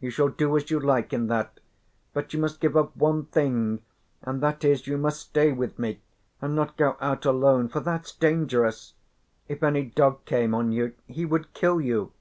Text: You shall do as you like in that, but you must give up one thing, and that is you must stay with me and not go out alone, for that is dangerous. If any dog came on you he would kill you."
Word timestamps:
You 0.00 0.08
shall 0.08 0.28
do 0.30 0.56
as 0.56 0.70
you 0.70 0.80
like 0.80 1.12
in 1.12 1.26
that, 1.26 1.60
but 2.14 2.32
you 2.32 2.40
must 2.40 2.60
give 2.60 2.78
up 2.78 2.96
one 2.96 3.26
thing, 3.26 3.82
and 4.22 4.40
that 4.42 4.64
is 4.64 4.86
you 4.86 4.96
must 4.96 5.20
stay 5.20 5.52
with 5.52 5.78
me 5.78 6.00
and 6.40 6.56
not 6.56 6.78
go 6.78 6.96
out 6.98 7.26
alone, 7.26 7.68
for 7.68 7.80
that 7.80 8.06
is 8.06 8.12
dangerous. 8.12 8.94
If 9.48 9.62
any 9.62 9.84
dog 9.84 10.24
came 10.24 10.54
on 10.54 10.72
you 10.72 10.94
he 11.06 11.26
would 11.26 11.52
kill 11.52 11.78
you." 11.82 12.12